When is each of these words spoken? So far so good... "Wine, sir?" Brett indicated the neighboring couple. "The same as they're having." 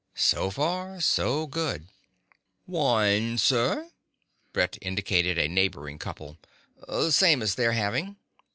So 0.15 0.49
far 0.49 0.99
so 0.99 1.45
good... 1.45 1.87
"Wine, 2.65 3.37
sir?" 3.37 3.91
Brett 4.51 4.79
indicated 4.81 5.37
the 5.37 5.47
neighboring 5.47 5.99
couple. 5.99 6.39
"The 6.87 7.11
same 7.11 7.43
as 7.43 7.53
they're 7.53 7.73
having." 7.73 8.15